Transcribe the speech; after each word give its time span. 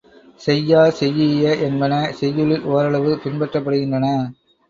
செய்யா, 0.41 0.79
செய்யிய 0.91 1.51
என்பன 1.59 1.91
செய்யுளில் 2.19 2.65
ஓரளவு 2.71 3.11
பின்பற்றப்படுகின்றன. 3.23 4.07